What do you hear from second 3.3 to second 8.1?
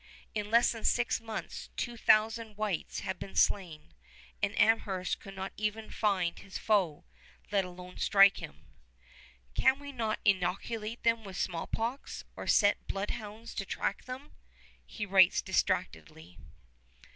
slain; and Amherst could not even find his foe, let alone